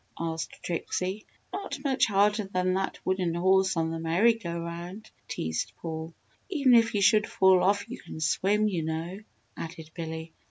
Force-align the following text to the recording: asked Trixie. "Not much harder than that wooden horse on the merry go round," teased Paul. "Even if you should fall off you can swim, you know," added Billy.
asked 0.19 0.63
Trixie. 0.63 1.27
"Not 1.53 1.77
much 1.83 2.07
harder 2.07 2.45
than 2.45 2.73
that 2.73 2.97
wooden 3.05 3.35
horse 3.35 3.77
on 3.77 3.91
the 3.91 3.99
merry 3.99 4.33
go 4.33 4.57
round," 4.59 5.11
teased 5.27 5.73
Paul. 5.77 6.15
"Even 6.49 6.73
if 6.73 6.95
you 6.95 7.03
should 7.03 7.27
fall 7.27 7.63
off 7.63 7.87
you 7.87 7.99
can 7.99 8.19
swim, 8.19 8.67
you 8.67 8.81
know," 8.81 9.19
added 9.55 9.91
Billy. 9.93 10.33